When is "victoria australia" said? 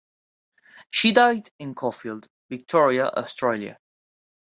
2.49-3.77